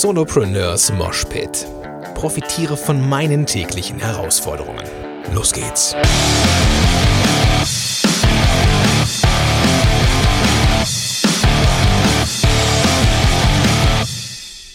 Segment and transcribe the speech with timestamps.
[0.00, 1.66] Solopreneurs Moshpit.
[2.14, 4.82] Profitiere von meinen täglichen Herausforderungen.
[5.34, 5.94] Los geht's.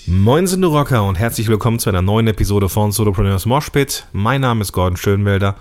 [0.05, 4.05] Moin sind du Rocker und herzlich willkommen zu einer neuen Episode von Solopreneurs Moshpit.
[4.13, 5.55] Mein Name ist Gordon Schönwelder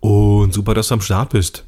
[0.00, 1.64] und super, dass du am Start bist.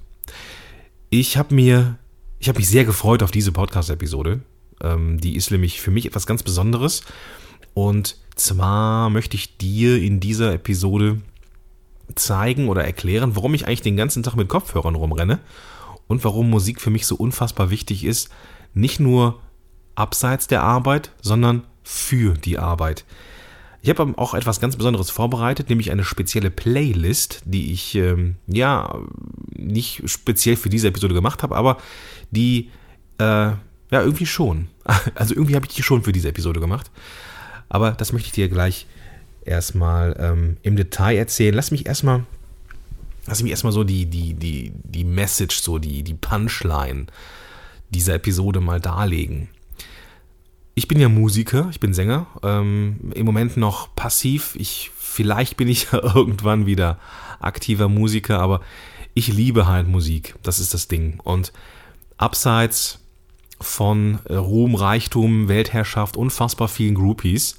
[1.11, 1.97] Ich habe mir,
[2.41, 4.41] ich habe mich sehr gefreut auf diese Podcast-Episode.
[4.83, 7.03] Ähm, die ist nämlich für mich etwas ganz Besonderes.
[7.75, 11.21] Und zwar möchte ich dir in dieser Episode
[12.15, 15.41] zeigen oder erklären, warum ich eigentlich den ganzen Tag mit Kopfhörern rumrenne
[16.07, 18.29] und warum Musik für mich so unfassbar wichtig ist.
[18.75, 19.41] Nicht nur
[19.95, 23.05] abseits der Arbeit, sondern für die Arbeit.
[23.83, 28.99] Ich habe auch etwas ganz Besonderes vorbereitet, nämlich eine spezielle Playlist, die ich ähm, ja
[29.55, 31.77] nicht speziell für diese Episode gemacht habe, aber
[32.31, 32.71] die
[33.19, 33.53] äh,
[33.95, 34.69] ja, irgendwie schon.
[35.15, 36.91] Also irgendwie habe ich die schon für diese Episode gemacht.
[37.69, 38.87] Aber das möchte ich dir gleich
[39.45, 41.55] erstmal ähm, im Detail erzählen.
[41.55, 42.25] Lass mich erstmal,
[43.27, 47.07] lass mich erstmal so die, die, die, die Message, so die, die Punchline
[47.91, 49.49] dieser Episode mal darlegen.
[50.75, 54.57] Ich bin ja Musiker, ich bin Sänger, ähm, im Moment noch passiv.
[54.57, 56.99] Ich, vielleicht bin ich ja irgendwann wieder
[57.39, 58.61] aktiver Musiker, aber
[59.15, 60.35] ich liebe halt Musik.
[60.43, 61.21] Das ist das Ding.
[61.23, 61.53] Und
[62.19, 63.04] abseits
[63.65, 67.57] von äh, Ruhm, Reichtum, Weltherrschaft, unfassbar vielen Groupies,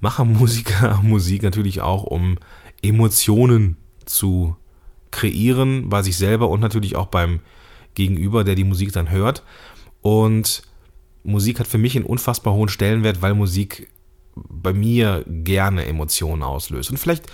[0.00, 2.38] machen Musiker Musik natürlich auch, um
[2.82, 4.56] Emotionen zu
[5.10, 7.40] kreieren bei sich selber und natürlich auch beim
[7.94, 9.42] Gegenüber, der die Musik dann hört.
[10.00, 10.62] Und
[11.22, 13.88] Musik hat für mich einen unfassbar hohen Stellenwert, weil Musik
[14.34, 16.90] bei mir gerne Emotionen auslöst.
[16.90, 17.24] Und vielleicht,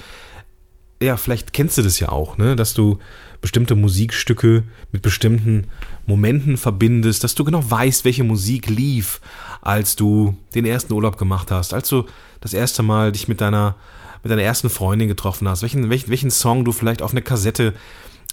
[1.03, 2.99] ja, vielleicht kennst du das ja auch, ne, dass du
[3.41, 5.67] bestimmte Musikstücke mit bestimmten
[6.07, 9.21] Momenten verbindest, dass du genau weißt, welche Musik lief,
[9.61, 12.07] als du den ersten Urlaub gemacht hast, als du
[12.41, 13.77] das erste Mal dich mit deiner,
[14.23, 17.75] mit deiner ersten Freundin getroffen hast, welchen, welchen, welchen Song du vielleicht auf eine Kassette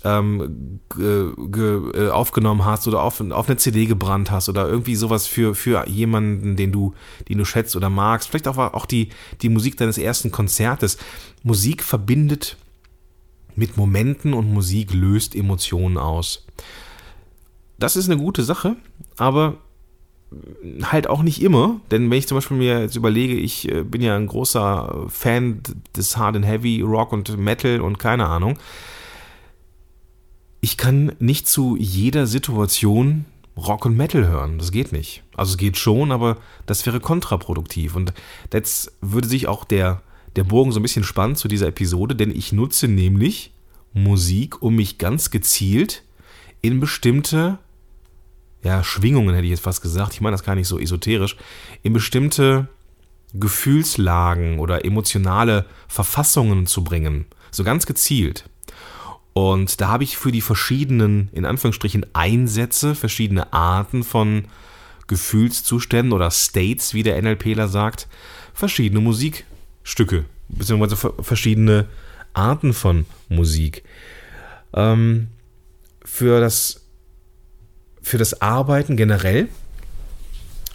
[0.04, 5.56] ähm, äh, aufgenommen hast oder auf, auf eine CD gebrannt hast oder irgendwie sowas für,
[5.56, 6.94] für jemanden, den du,
[7.30, 8.30] den du schätzt oder magst.
[8.30, 9.10] Vielleicht auch, auch die,
[9.42, 10.98] die Musik deines ersten Konzertes.
[11.44, 12.58] Musik verbindet
[13.56, 16.46] mit Momenten und Musik löst Emotionen aus.
[17.78, 18.76] Das ist eine gute Sache,
[19.18, 19.58] aber
[20.84, 24.02] halt auch nicht immer, denn wenn ich zum Beispiel mir jetzt überlege, ich äh, bin
[24.02, 25.62] ja ein großer Fan
[25.96, 28.58] des Hard and Heavy Rock und Metal und keine Ahnung,
[30.62, 33.26] ich kann nicht zu jeder Situation
[33.58, 34.58] Rock und Metal hören.
[34.58, 35.24] Das geht nicht.
[35.36, 37.96] Also es geht schon, aber das wäre kontraproduktiv.
[37.96, 38.14] Und
[38.52, 40.02] jetzt würde sich auch der
[40.36, 43.52] der Bogen so ein bisschen spannend zu dieser Episode, denn ich nutze nämlich
[43.94, 46.04] Musik, um mich ganz gezielt
[46.62, 47.60] in bestimmte,
[48.64, 51.36] ja, Schwingungen hätte ich jetzt fast gesagt, ich meine das gar nicht so esoterisch,
[51.84, 52.68] in bestimmte
[53.34, 57.26] Gefühlslagen oder emotionale Verfassungen zu bringen.
[57.52, 58.50] So ganz gezielt.
[59.34, 64.46] Und da habe ich für die verschiedenen, in Anführungsstrichen, Einsätze, verschiedene Arten von
[65.08, 68.08] Gefühlszuständen oder States, wie der NLPler sagt,
[68.54, 69.46] verschiedene Musik
[69.84, 71.88] Stücke, beziehungsweise verschiedene
[72.34, 73.84] Arten von Musik.
[74.74, 75.28] Ähm,
[76.04, 76.82] für, das,
[78.02, 79.48] für das Arbeiten generell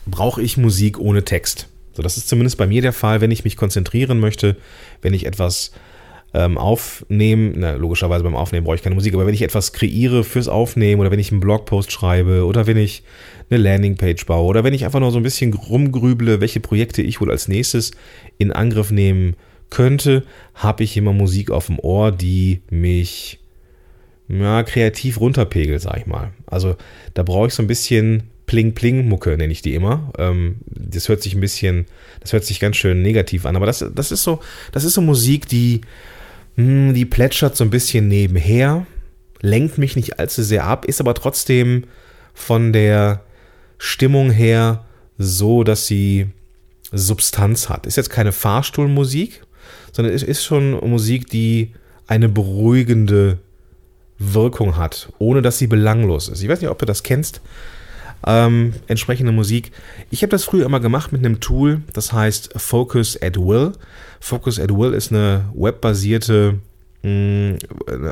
[0.07, 1.69] brauche ich Musik ohne Text.
[1.95, 4.57] So, das ist zumindest bei mir der Fall, wenn ich mich konzentrieren möchte,
[5.03, 5.73] wenn ich etwas
[6.35, 10.25] ähm, aufnehmen, na, logischerweise beim Aufnehmen brauche ich keine Musik, aber wenn ich etwas kreiere
[10.25, 13.03] fürs Aufnehmen oder wenn ich einen Blogpost schreibe oder wenn ich
[13.51, 17.21] eine Landingpage baue oder wenn ich einfach nur so ein bisschen rumgrüble, welche Projekte ich
[17.21, 17.93] wohl als nächstes
[18.37, 19.37] in Angriff nehmen
[19.71, 20.25] könnte,
[20.55, 23.39] habe ich immer Musik auf dem Ohr, die mich
[24.29, 26.33] ja, kreativ runterpegelt, sag ich mal.
[26.47, 26.77] Also
[27.15, 30.13] da brauche ich so ein bisschen Pling-Pling-Mucke, nenne ich die immer.
[30.19, 31.87] Ähm, das hört sich ein bisschen,
[32.21, 34.41] das hört sich ganz schön negativ an, aber das, das ist so,
[34.73, 35.81] das ist so Musik, die
[36.59, 38.85] die plätschert so ein bisschen nebenher,
[39.41, 41.85] lenkt mich nicht allzu sehr ab, ist aber trotzdem
[42.35, 43.23] von der
[43.79, 44.85] Stimmung her
[45.19, 46.27] so, dass sie
[46.91, 47.87] Substanz hat.
[47.87, 49.43] Ist jetzt keine Fahrstuhlmusik,
[49.93, 51.75] sondern es ist schon Musik, die
[52.09, 53.39] eine beruhigende
[54.19, 56.43] Wirkung hat, ohne dass sie belanglos ist.
[56.43, 57.41] Ich weiß nicht, ob du das kennst.
[58.27, 59.71] Ähm, entsprechende Musik.
[60.11, 63.73] Ich habe das früher immer gemacht mit einem Tool, das heißt Focus at Will.
[64.21, 66.59] Focus at Will ist eine webbasierte,
[67.03, 67.53] mm,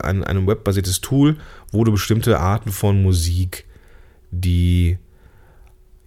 [0.02, 1.36] ein, ein webbasiertes Tool,
[1.72, 3.64] wo du bestimmte Arten von Musik,
[4.30, 4.98] die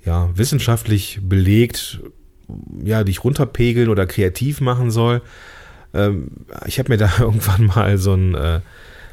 [0.05, 1.99] ja, wissenschaftlich belegt,
[2.83, 5.21] ja, dich runterpegeln oder kreativ machen soll.
[5.93, 6.29] Ähm,
[6.65, 8.61] ich habe mir da irgendwann mal so ein, äh,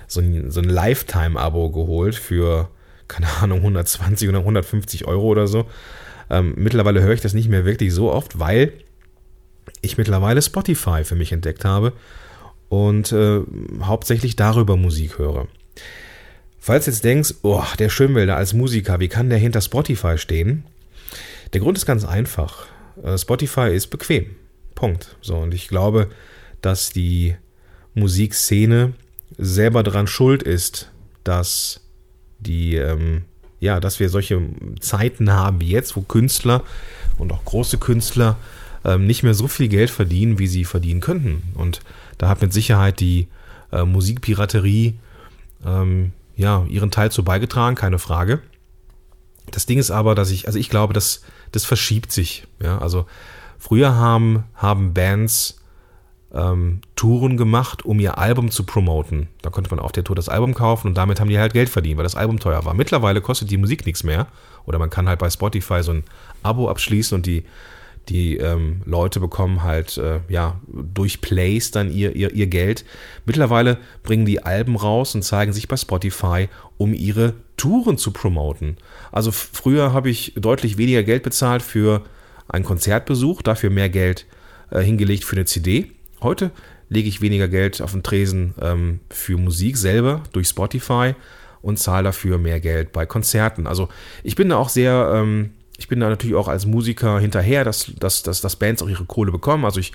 [0.07, 2.69] so ein, so ein Lifetime-Abo geholt für,
[3.09, 5.67] keine Ahnung, 120 oder 150 Euro oder so.
[6.31, 8.73] Ähm, mittlerweile höre ich das nicht mehr wirklich so oft, weil
[9.81, 11.93] ich mittlerweile Spotify für mich entdeckt habe
[12.69, 13.41] und äh,
[13.83, 15.49] hauptsächlich darüber Musik höre.
[16.59, 20.65] Falls jetzt denkst, oh, der Schönwälder als Musiker, wie kann der hinter Spotify stehen?
[21.53, 22.67] Der Grund ist ganz einfach.
[23.03, 24.35] Äh, Spotify ist bequem.
[24.75, 25.17] Punkt.
[25.21, 26.11] So, und ich glaube,
[26.61, 27.37] dass die
[27.95, 28.95] Musikszene
[29.39, 30.91] selber daran schuld ist,
[31.25, 31.86] dass
[32.39, 33.23] die, ähm,
[33.61, 34.41] ja, dass wir solche
[34.81, 36.63] Zeiten haben wie jetzt, wo Künstler
[37.19, 38.37] und auch große Künstler
[38.85, 41.43] ähm, nicht mehr so viel Geld verdienen, wie sie verdienen könnten.
[41.55, 41.81] Und
[42.19, 43.29] da hat mit Sicherheit die
[43.73, 44.95] äh, Musikpiraterie
[45.65, 48.41] ähm, ja ihren Teil zu beigetragen, keine Frage.
[49.51, 51.23] Das Ding ist aber, dass ich, also ich glaube, dass
[51.53, 52.47] das verschiebt sich.
[52.61, 53.07] Ja, also
[53.59, 55.59] früher haben, haben Bands
[56.37, 59.29] ähm, Touren gemacht, um ihr Album zu promoten.
[59.43, 61.69] Da konnte man auf der Tour das Album kaufen und damit haben die halt Geld
[61.69, 62.75] verdient, weil das Album teuer war.
[62.75, 64.27] Mittlerweile kostet die Musik nichts mehr.
[64.67, 66.05] Oder man kann halt bei Spotify so ein
[66.43, 67.45] Abo abschließen und die,
[68.09, 72.85] die ähm, Leute bekommen halt äh, ja durch Plays dann ihr, ihr, ihr Geld.
[73.25, 78.77] Mittlerweile bringen die Alben raus und zeigen sich bei Spotify, um ihre Touren zu promoten.
[79.11, 82.03] Also früher habe ich deutlich weniger Geld bezahlt für
[82.49, 84.27] einen Konzertbesuch, dafür mehr Geld
[84.71, 85.96] äh, hingelegt für eine CD.
[86.23, 86.51] Heute
[86.89, 91.15] lege ich weniger Geld auf den Tresen ähm, für Musik selber durch Spotify
[91.63, 93.67] und zahle dafür mehr Geld bei Konzerten.
[93.67, 93.89] Also
[94.23, 97.93] ich bin da auch sehr, ähm, ich bin da natürlich auch als Musiker hinterher, dass,
[97.99, 99.65] dass, dass, dass Bands auch ihre Kohle bekommen.
[99.65, 99.93] Also ich,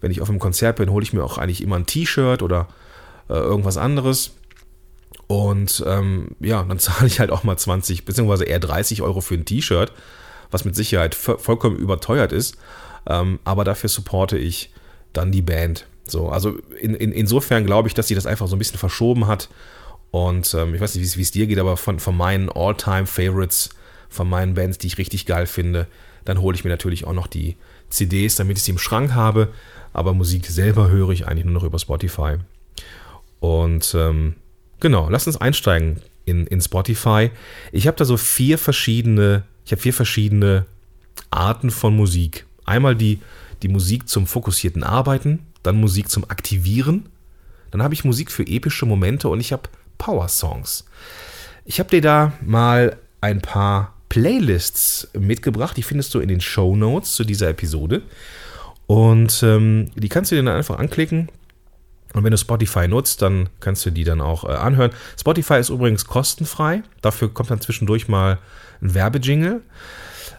[0.00, 2.68] wenn ich auf einem Konzert bin, hole ich mir auch eigentlich immer ein T-Shirt oder
[3.28, 4.32] äh, irgendwas anderes.
[5.26, 9.34] Und ähm, ja, dann zahle ich halt auch mal 20 beziehungsweise eher 30 Euro für
[9.34, 9.92] ein T-Shirt,
[10.50, 12.56] was mit Sicherheit vollkommen überteuert ist.
[13.06, 14.72] Ähm, aber dafür supporte ich
[15.12, 15.86] dann die Band.
[16.06, 19.26] So, also in, in, insofern glaube ich, dass sie das einfach so ein bisschen verschoben
[19.26, 19.48] hat.
[20.10, 23.70] Und ähm, ich weiß nicht, wie es dir geht, aber von, von meinen All-Time-Favorites,
[24.08, 25.86] von meinen Bands, die ich richtig geil finde,
[26.24, 27.56] dann hole ich mir natürlich auch noch die
[27.90, 29.48] CDs, damit ich sie im Schrank habe.
[29.92, 32.36] Aber Musik selber höre ich eigentlich nur noch über Spotify.
[33.40, 34.34] Und ähm,
[34.80, 37.30] genau, lass uns einsteigen in, in Spotify.
[37.72, 40.66] Ich habe da so vier verschiedene, ich habe vier verschiedene
[41.30, 42.46] Arten von Musik.
[42.70, 43.20] Einmal die
[43.62, 47.08] die Musik zum fokussierten Arbeiten, dann Musik zum Aktivieren,
[47.70, 49.64] dann habe ich Musik für epische Momente und ich habe
[49.98, 50.86] Power-Songs.
[51.64, 56.74] Ich habe dir da mal ein paar Playlists mitgebracht, die findest du in den Show
[56.74, 58.02] Notes zu dieser Episode.
[58.86, 61.28] Und ähm, die kannst du dir dann einfach anklicken.
[62.12, 64.90] Und wenn du Spotify nutzt, dann kannst du die dann auch äh, anhören.
[65.20, 66.82] Spotify ist übrigens kostenfrei.
[67.02, 68.38] Dafür kommt dann zwischendurch mal
[68.82, 69.60] ein Werbejingle.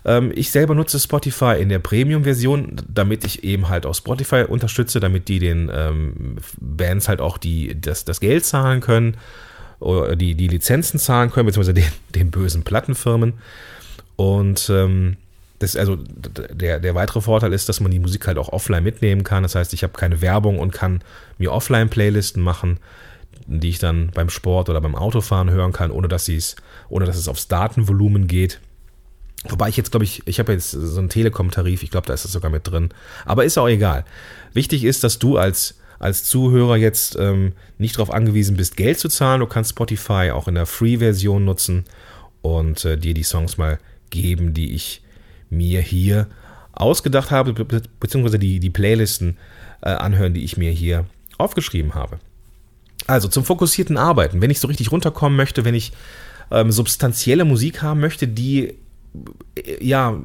[0.03, 4.99] Ähm, ich selber nutze Spotify in der Premium-Version, damit ich eben halt auch Spotify unterstütze,
[4.99, 9.17] damit die den ähm, Bands halt auch die, das, das Geld zahlen können
[9.79, 13.33] oder die, die Lizenzen zahlen können, beziehungsweise den, den bösen Plattenfirmen.
[14.15, 15.17] Und ähm,
[15.59, 19.23] das, also der, der weitere Vorteil ist, dass man die Musik halt auch offline mitnehmen
[19.23, 19.43] kann.
[19.43, 21.03] Das heißt, ich habe keine Werbung und kann
[21.37, 22.79] mir Offline-Playlisten machen,
[23.45, 26.29] die ich dann beim Sport oder beim Autofahren hören kann, ohne dass,
[26.89, 28.59] ohne dass es aufs Datenvolumen geht.
[29.49, 32.25] Wobei ich jetzt, glaube ich, ich habe jetzt so einen Telekom-Tarif, ich glaube, da ist
[32.25, 32.89] das sogar mit drin.
[33.25, 34.05] Aber ist auch egal.
[34.53, 39.09] Wichtig ist, dass du als, als Zuhörer jetzt ähm, nicht darauf angewiesen bist, Geld zu
[39.09, 39.39] zahlen.
[39.39, 41.85] Du kannst Spotify auch in der Free-Version nutzen
[42.43, 43.79] und äh, dir die Songs mal
[44.11, 45.01] geben, die ich
[45.49, 46.27] mir hier
[46.73, 49.37] ausgedacht habe, be beziehungsweise die, die Playlisten
[49.81, 51.05] äh, anhören, die ich mir hier
[51.37, 52.19] aufgeschrieben habe.
[53.07, 54.41] Also zum fokussierten Arbeiten.
[54.41, 55.91] Wenn ich so richtig runterkommen möchte, wenn ich
[56.51, 58.75] ähm, substanzielle Musik haben möchte, die
[59.79, 60.19] ja,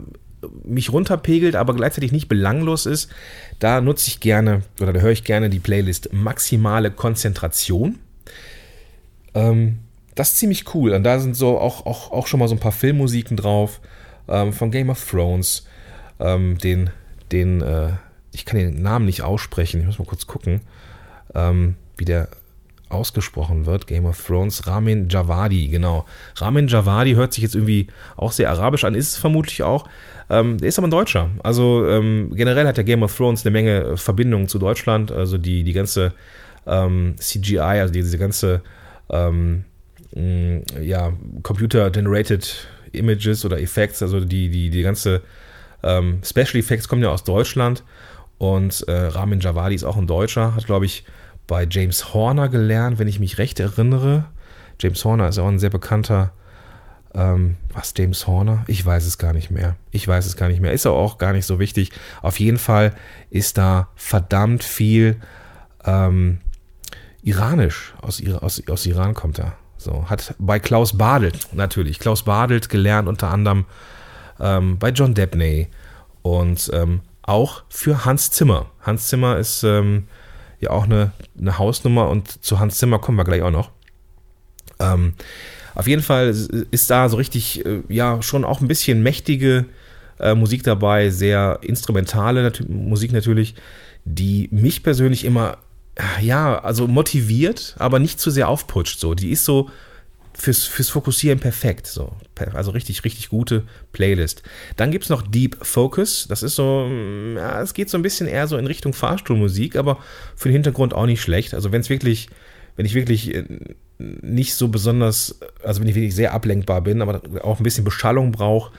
[0.65, 3.11] mich runterpegelt, aber gleichzeitig nicht belanglos ist,
[3.59, 7.99] da nutze ich gerne oder da höre ich gerne die Playlist Maximale Konzentration.
[9.35, 9.79] Ähm,
[10.15, 10.93] das ist ziemlich cool.
[10.93, 13.81] Und da sind so auch, auch, auch schon mal so ein paar Filmmusiken drauf
[14.29, 15.67] ähm, von Game of Thrones.
[16.19, 16.91] Ähm, den,
[17.33, 17.91] den, äh,
[18.33, 20.63] ich kann den Namen nicht aussprechen, ich muss mal kurz gucken,
[21.35, 22.29] ähm, wie der
[22.89, 23.87] ausgesprochen wird.
[23.87, 26.05] Game of Thrones, Ramin Javadi, genau.
[26.37, 29.89] Ramin Javadi hört sich jetzt irgendwie auch sehr arabisch an, ist es vermutlich auch.
[30.29, 31.31] Ähm, der ist aber ein Deutscher.
[31.43, 35.13] Also ähm, generell hat der Game of Thrones eine Menge Verbindungen zu Deutschland.
[35.13, 36.13] Also die, die ganze
[36.67, 38.63] ähm, CGI, also diese ganze
[39.11, 39.65] ähm,
[40.15, 41.13] mh, ja,
[41.43, 45.23] Computer-Generated Images oder Effects, also die, die, die ganze
[45.83, 47.85] ähm, Special Effects kommen ja aus Deutschland.
[48.39, 51.05] Und äh, Ramin Javadi ist auch ein Deutscher, hat, glaube ich,
[51.47, 54.27] bei James Horner gelernt, wenn ich mich recht erinnere.
[54.81, 56.33] James Horner ist auch ein sehr bekannter.
[57.15, 58.65] Ähm, was James Horner?
[58.67, 59.77] Ich weiß es gar nicht mehr.
[59.91, 60.73] Ich weiß es gar nicht mehr.
[60.73, 61.93] Ist auch gar nicht so wichtig.
[62.21, 62.95] Auf jeden Fall
[63.31, 65.17] ist da verdammt viel
[65.85, 66.41] ähm,
[67.23, 67.95] iranisch.
[68.03, 69.55] Aus, aus, aus Iran kommt er.
[69.79, 73.67] So, hat bei Klaus Badelt, natürlich, Klaus Badelt gelernt, unter anderem
[74.41, 75.69] ähm, bei John Debney
[76.23, 78.67] und ähm, auch für Hans Zimmer.
[78.81, 80.09] Hans Zimmer ist ähm,
[80.67, 83.71] ja auch eine, eine Hausnummer und zu Hans Zimmer kommen wir gleich auch noch.
[84.79, 85.15] Ähm,
[85.75, 86.29] auf jeden Fall
[86.71, 89.67] ist da so richtig, äh, ja, schon auch ein bisschen mächtige
[90.19, 93.55] äh, Musik dabei, sehr instrumentale nat Musik natürlich,
[94.05, 95.59] die mich persönlich immer,
[96.21, 98.99] ja, also motiviert, aber nicht zu sehr aufputscht.
[98.99, 99.71] So, die ist so
[100.37, 101.87] fürs, fürs Fokussieren perfekt.
[101.87, 102.13] So.
[102.55, 104.43] Also richtig, richtig gute Playlist.
[104.77, 106.27] Dann gibt es noch Deep Focus.
[106.29, 106.89] Das ist so,
[107.37, 109.99] ja, es geht so ein bisschen eher so in Richtung Fahrstuhlmusik, aber
[110.35, 111.55] für den Hintergrund auch nicht schlecht.
[111.55, 112.29] Also wenn es wirklich,
[112.77, 113.45] wenn ich wirklich äh,
[113.99, 118.33] nicht so besonders, also wenn ich wirklich sehr ablenkbar bin, aber auch ein bisschen Beschallung
[118.33, 118.73] brauche,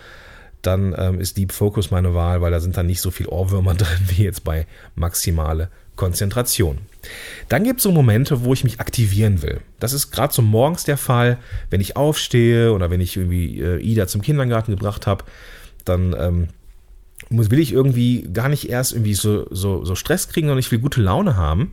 [0.62, 3.74] dann ähm, ist Deep Focus meine Wahl, weil da sind dann nicht so viel Ohrwürmer
[3.76, 6.80] drin wie jetzt bei maximale Konzentration.
[7.50, 9.62] Dann gibt es so Momente, wo ich mich aktivieren will.
[9.80, 11.38] Das ist gerade so morgens der Fall,
[11.70, 15.26] wenn ich aufstehe oder wenn ich irgendwie äh, Ida zum Kindergarten gebracht habe,
[15.86, 16.48] dann ähm,
[17.30, 20.72] muss, will ich irgendwie gar nicht erst irgendwie so, so, so Stress kriegen, sondern ich
[20.72, 21.72] will gute Laune haben.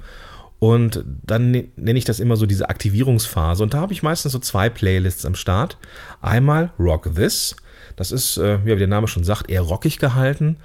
[0.59, 3.62] Und dann ne, nenne ich das immer so diese Aktivierungsphase.
[3.62, 5.76] Und da habe ich meistens so zwei Playlists am Start.
[6.23, 7.55] Einmal Rock This.
[7.97, 10.57] Das ist, äh, wie der Name schon sagt, eher rockig gehalten,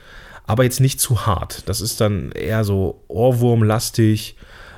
[0.46, 1.68] aber jetzt nicht zu hart.
[1.68, 4.36] Das ist dann eher so Ohrwurmlastig.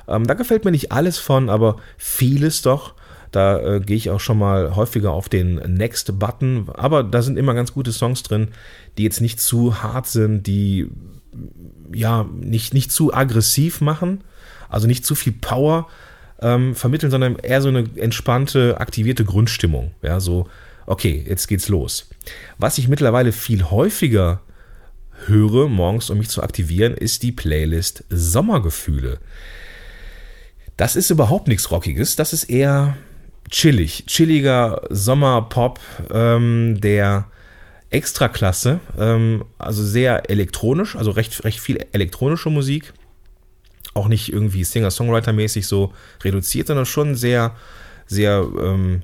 [0.08, 2.94] Ähm, da gefällt mir nicht alles von, aber vieles doch.
[3.30, 6.68] Da äh, gehe ich auch schon mal häufiger auf den Next-Button.
[6.74, 8.48] Aber da sind immer ganz gute Songs drin,
[8.98, 10.90] die jetzt nicht zu hart sind, die
[11.94, 14.22] ja nicht, nicht zu aggressiv machen
[14.72, 15.86] also nicht zu viel Power
[16.40, 19.92] ähm, vermitteln, sondern eher so eine entspannte, aktivierte Grundstimmung.
[20.00, 20.48] Ja, so,
[20.86, 22.08] okay, jetzt geht's los.
[22.58, 24.40] Was ich mittlerweile viel häufiger
[25.26, 29.18] höre, morgens, um mich zu aktivieren, ist die Playlist Sommergefühle.
[30.76, 32.96] Das ist überhaupt nichts Rockiges, das ist eher
[33.50, 35.78] chillig, chilliger Sommerpop,
[36.10, 37.26] ähm, der
[37.90, 42.94] Extraklasse, ähm, also sehr elektronisch, also recht, recht viel elektronische Musik
[43.94, 47.54] auch nicht irgendwie Singer-Songwriter-mäßig so reduziert, sondern schon sehr,
[48.06, 49.02] sehr, ähm,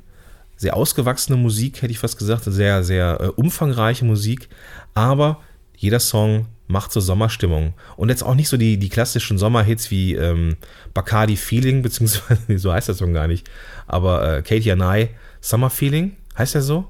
[0.58, 4.48] sehr ausgewachsene Musik, hätte ich fast gesagt, sehr, sehr äh, umfangreiche Musik,
[4.92, 5.40] aber
[5.76, 7.72] jeder Song macht so Sommerstimmung.
[7.96, 10.56] Und jetzt auch nicht so die, die klassischen Sommerhits wie ähm,
[10.92, 13.48] Bacardi Feeling, beziehungsweise so heißt der Song gar nicht,
[13.86, 15.08] aber äh, Katie and I
[15.40, 16.88] Summer Feeling, heißt der so?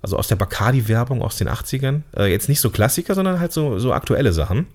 [0.00, 2.02] Also aus der Bacardi-Werbung aus den 80ern.
[2.16, 4.66] Äh, jetzt nicht so Klassiker, sondern halt so, so aktuelle Sachen.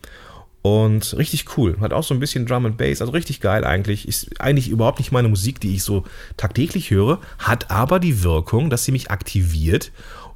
[0.64, 1.78] Und richtig cool.
[1.82, 4.08] Hat auch so ein bisschen Drum and Bass, also richtig geil eigentlich.
[4.08, 6.06] Ist eigentlich überhaupt nicht meine Musik, die ich so
[6.38, 9.92] tagtäglich höre, hat aber die Wirkung, dass sie mich aktiviert,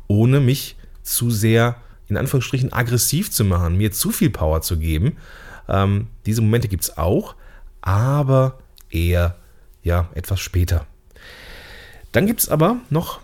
[0.08, 1.78] ohne mich zu sehr,
[2.10, 5.16] in Anführungsstrichen, aggressiv zu machen, mir zu viel Power zu geben.
[5.70, 7.36] Ähm, diese Momente gibt es auch,
[7.80, 9.38] aber eher,
[9.82, 10.86] ja, etwas später.
[12.12, 13.22] Dann gibt es aber noch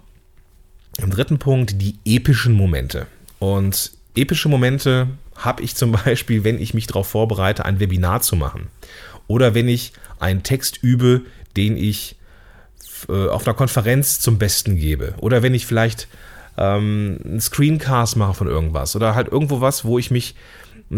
[1.01, 3.07] im dritten Punkt die epischen Momente.
[3.39, 8.35] Und epische Momente habe ich zum Beispiel, wenn ich mich darauf vorbereite, ein Webinar zu
[8.35, 8.67] machen.
[9.27, 11.21] Oder wenn ich einen Text übe,
[11.55, 12.15] den ich
[13.09, 15.15] äh, auf einer Konferenz zum Besten gebe.
[15.17, 16.07] Oder wenn ich vielleicht
[16.57, 18.95] ähm, einen Screencast mache von irgendwas.
[18.95, 20.35] Oder halt irgendwo was, wo ich mich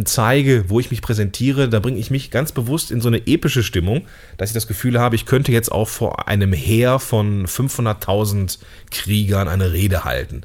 [0.04, 3.64] zeige, wo ich mich präsentiere, da bringe ich mich ganz bewusst in so eine epische
[3.64, 4.06] Stimmung,
[4.38, 8.58] dass ich das Gefühl habe, ich könnte jetzt auch vor einem Heer von 500.000
[8.92, 10.42] Kriegern eine Rede halten.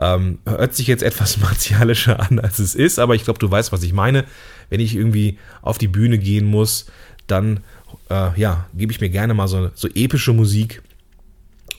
[0.00, 3.72] Ähm, hört sich jetzt etwas martialischer an, als es ist, aber ich glaube, du weißt,
[3.72, 4.24] was ich meine.
[4.68, 6.86] Wenn ich irgendwie auf die Bühne gehen muss,
[7.26, 7.60] dann
[8.08, 10.82] äh, ja, gebe ich mir gerne mal so, so epische Musik.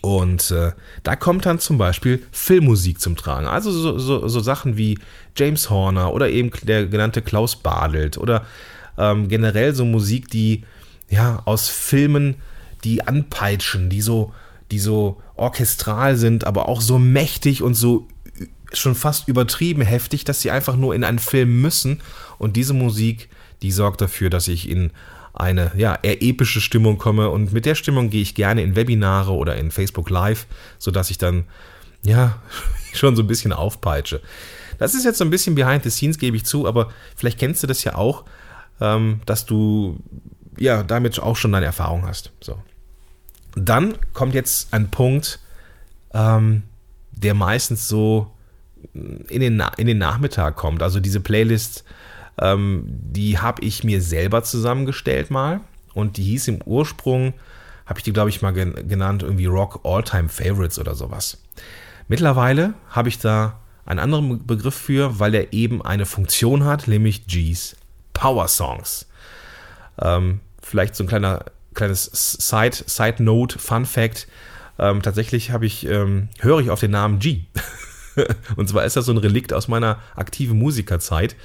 [0.02, 0.72] Und äh,
[1.04, 3.46] da kommt dann zum Beispiel Filmmusik zum Tragen.
[3.46, 4.98] Also so, so, so, Sachen wie
[5.38, 8.46] James Horner oder eben der genannte Klaus Badelt oder
[8.98, 10.64] ähm, generell so Musik, die
[11.08, 12.36] ja aus Filmen,
[12.84, 14.34] die anpeitschen, die so,
[14.72, 18.08] die so orchestral sind, aber auch so mächtig und so
[18.74, 22.02] schon fast übertrieben heftig, dass sie einfach nur in einen Film müssen.
[22.38, 23.30] Und diese Musik,
[23.62, 24.92] die sorgt dafür, dass ich in
[25.34, 27.30] eine ja, eher epische Stimmung komme.
[27.30, 31.18] Und mit der Stimmung gehe ich gerne in Webinare oder in Facebook Live, sodass ich
[31.18, 31.46] dann
[32.04, 32.42] ja
[32.94, 34.22] schon so ein bisschen aufpeitsche.
[34.78, 37.62] Das ist jetzt so ein bisschen behind the scenes, gebe ich zu, aber vielleicht kennst
[37.62, 38.26] du das ja auch,
[38.80, 40.00] ähm, dass du
[40.58, 42.32] ja damit auch schon deine Erfahrung hast.
[42.42, 42.58] So.
[43.56, 45.40] Dann kommt jetzt ein Punkt,
[46.14, 46.64] ähm,
[47.12, 48.32] der meistens so
[48.94, 50.82] in den, in den Nachmittag kommt.
[50.82, 51.84] Also diese Playlist,
[52.40, 55.62] ähm, die habe ich mir selber zusammengestellt mal
[55.94, 57.34] und die hieß im Ursprung,
[57.86, 61.42] habe ich die glaube ich mal genannt, irgendwie Rock All-Time Favorites oder sowas.
[62.08, 67.28] Mittlerweile habe ich da einen anderen Begriff für, weil er eben eine Funktion hat, nämlich
[67.28, 67.76] G's
[68.14, 69.08] Power Songs.
[70.00, 72.06] Ähm, vielleicht so ein kleiner kleines
[72.40, 74.28] Side, Side Note, Fun Fact.
[74.80, 77.42] Ähm, tatsächlich habe ich, ähm, höre ich auf den Namen G.
[78.56, 81.36] Und zwar ist das so ein Relikt aus meiner aktiven Musikerzeit.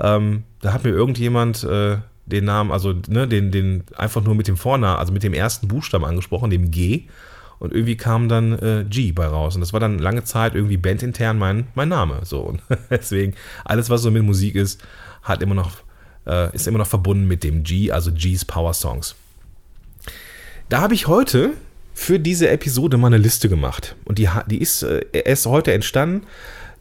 [0.00, 4.48] Ähm, da hat mir irgendjemand äh, den Namen, also ne, den, den einfach nur mit
[4.48, 7.04] dem Vornamen, also mit dem ersten Buchstaben angesprochen, dem G.
[7.58, 9.54] Und irgendwie kam dann äh, G bei raus.
[9.54, 12.20] Und das war dann lange Zeit irgendwie bandintern mein, mein Name.
[12.24, 12.40] So.
[12.40, 12.60] Und
[12.90, 14.82] deswegen, alles, was so mit Musik ist,
[15.22, 15.70] hat immer noch,
[16.26, 19.14] äh, ist immer noch verbunden mit dem G, also G's Power Songs.
[20.72, 21.52] Da habe ich heute
[21.92, 23.94] für diese Episode mal eine Liste gemacht.
[24.06, 26.26] Und die, die ist äh, erst heute entstanden.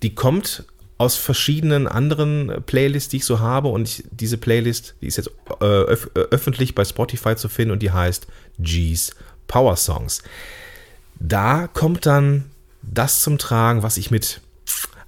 [0.01, 0.63] Die kommt
[0.98, 3.67] aus verschiedenen anderen Playlists, die ich so habe.
[3.67, 5.29] Und ich, diese Playlist, die ist jetzt
[5.60, 8.27] äh, öf äh, öffentlich bei Spotify zu finden und die heißt
[8.60, 9.13] G's
[9.48, 10.24] Power Songs.
[11.19, 12.45] Da kommt dann
[12.83, 14.39] das zum Tragen, was ich mit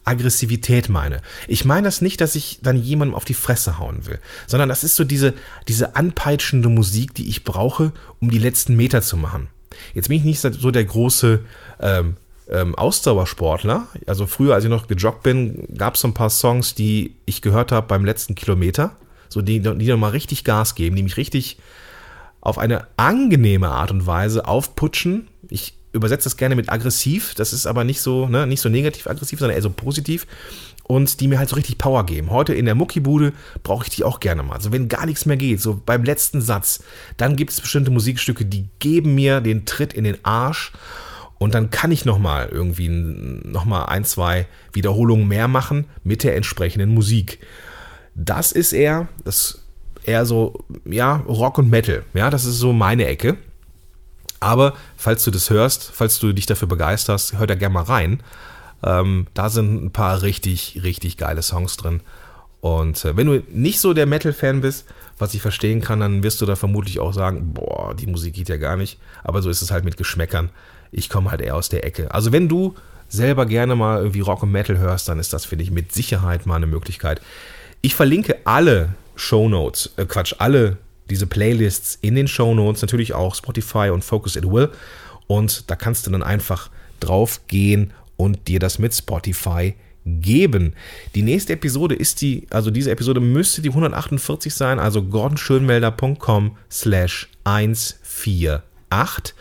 [0.06, 1.22] Aggressivität meine.
[1.48, 4.84] Ich meine das nicht, dass ich dann jemandem auf die Fresse hauen will, sondern das
[4.84, 5.34] ist so diese,
[5.68, 9.48] diese anpeitschende Musik, die ich brauche, um die letzten Meter zu machen.
[9.94, 11.40] Jetzt bin ich nicht so der große
[11.80, 12.18] ähm,
[12.50, 13.88] ähm, Ausdauersportler.
[14.06, 17.42] Also früher, als ich noch gejoggt bin, gab es so ein paar Songs, die ich
[17.42, 18.96] gehört habe beim letzten Kilometer.
[19.30, 21.58] So die, die nochmal richtig Gas geben, die mich richtig
[22.42, 25.28] auf eine angenehme Art und Weise aufputschen.
[25.50, 27.34] Ich übersetze das gerne mit aggressiv.
[27.36, 30.28] Das ist aber nicht so, ne, nicht so negativ aggressiv, sondern eher so positiv.
[30.86, 32.30] Und die mir halt so richtig Power geben.
[32.30, 33.32] Heute in der Muckibude
[33.64, 34.56] brauche ich die auch gerne mal.
[34.56, 36.84] Also wenn gar nichts mehr geht, so beim letzten Satz,
[37.16, 40.74] dann gibt es bestimmte Musikstücke, die geben mir den Tritt in den Arsch.
[41.38, 46.94] Und dann kann ich nochmal irgendwie nochmal ein, zwei Wiederholungen mehr machen mit der entsprechenden
[46.94, 47.40] Musik.
[48.16, 49.64] Das ist eher, das
[50.06, 52.04] eher so, ja, Rock und Metal.
[52.14, 53.38] Ja, das ist so meine Ecke.
[54.44, 58.22] Aber falls du das hörst, falls du dich dafür begeisterst, hör da gerne mal rein.
[58.84, 62.02] Ähm, da sind ein paar richtig, richtig geile Songs drin.
[62.60, 64.86] Und äh, wenn du nicht so der Metal-Fan bist,
[65.18, 68.50] was ich verstehen kann, dann wirst du da vermutlich auch sagen, boah, die Musik geht
[68.50, 69.00] ja gar nicht.
[69.24, 70.50] Aber so ist es halt mit Geschmäckern.
[70.92, 72.14] Ich komme halt eher aus der Ecke.
[72.14, 72.76] Also wenn du
[73.08, 76.46] selber gerne mal irgendwie Rock und Metal hörst, dann ist das, finde ich, mit Sicherheit
[76.46, 77.22] mal eine Möglichkeit.
[77.82, 80.78] Ich verlinke alle Shownotes, äh Quatsch, alle
[81.10, 84.70] diese Playlists in den Show Notes, natürlich auch Spotify und Focus at Will.
[85.28, 90.74] Und da kannst du dann einfach drauf gehen und dir das mit Spotify geben.
[91.16, 97.30] Die nächste Episode ist die, also diese Episode müsste die 148 sein, also gordonschönmelder.com slash
[97.44, 99.34] 148.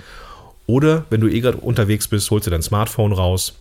[0.66, 3.58] Oder wenn du eh gerade unterwegs bist, holst du dein Smartphone raus,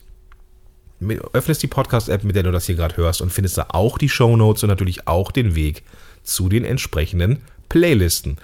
[1.33, 4.09] öffnest die Podcast-App, mit der du das hier gerade hörst und findest da auch die
[4.09, 5.83] Show Notes und natürlich auch den Weg
[6.23, 8.38] zu den entsprechenden Playlisten.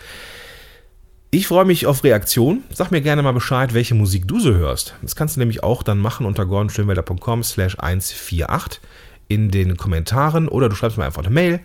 [1.32, 2.64] Ich freue mich auf Reaktion.
[2.74, 4.96] Sag mir gerne mal Bescheid, welche Musik du so hörst.
[5.02, 8.80] Das kannst du nämlich auch dann machen unter gordonschönwelder.com slash 148
[9.28, 11.60] in den Kommentaren oder du schreibst mir einfach eine Mail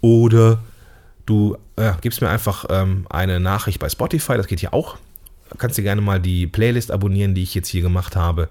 [0.00, 0.62] oder
[1.26, 4.96] du äh, gibst mir einfach ähm, eine Nachricht bei Spotify, das geht hier auch.
[5.50, 8.48] Du kannst dir gerne mal die Playlist abonnieren, die ich jetzt hier gemacht habe.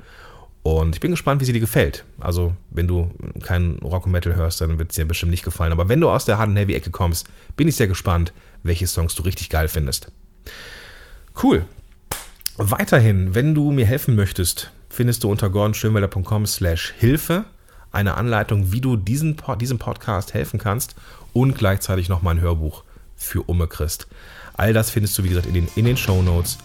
[0.63, 2.05] Und ich bin gespannt, wie sie dir gefällt.
[2.21, 5.73] Also, wenn du keinen Rock und Metal hörst, dann wird es dir bestimmt nicht gefallen.
[5.73, 8.31] Aber wenn du aus der Hard Heavy Ecke kommst, bin ich sehr gespannt,
[8.63, 10.11] welche Songs du richtig geil findest.
[11.41, 11.65] Cool.
[12.55, 17.45] Weiterhin, wenn du mir helfen möchtest, findest du unter gordonschönwelder.com slash Hilfe
[17.91, 20.95] eine Anleitung, wie du diesen, diesem Podcast helfen kannst
[21.33, 22.83] und gleichzeitig noch mein Hörbuch
[23.15, 24.07] für Umme Christ.
[24.55, 26.57] All das findest du, wie gesagt, in den, in den Show Notes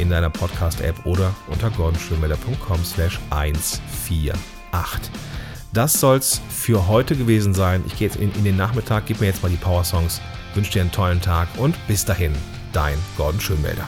[0.00, 5.10] in deiner Podcast-App oder unter gordonschönwelder.com slash 148.
[5.72, 7.84] Das soll's für heute gewesen sein.
[7.86, 10.20] Ich gehe jetzt in, in, den Nachmittag, gib mir jetzt mal die Power Songs,
[10.54, 12.34] wünsche dir einen tollen Tag und bis dahin,
[12.72, 13.86] dein Gordon Schönwälder.